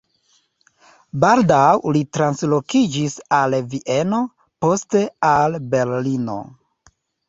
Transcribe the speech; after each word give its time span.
Baldaŭ 1.23 1.67
li 1.97 2.01
translokiĝis 2.19 3.21
al 3.43 3.59
Vieno, 3.77 4.25
poste 4.65 5.07
al 5.35 5.63
Berlino. 5.73 6.45